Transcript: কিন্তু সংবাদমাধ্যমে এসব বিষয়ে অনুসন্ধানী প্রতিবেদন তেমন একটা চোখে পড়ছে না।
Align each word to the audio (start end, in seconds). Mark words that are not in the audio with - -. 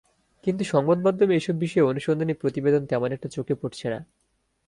কিন্তু 0.43 0.63
সংবাদমাধ্যমে 0.63 1.33
এসব 1.35 1.55
বিষয়ে 1.59 1.89
অনুসন্ধানী 1.91 2.33
প্রতিবেদন 2.33 2.81
তেমন 2.85 3.09
একটা 3.11 3.27
চোখে 3.27 3.55
পড়ছে 3.55 3.87
না। 3.89 3.99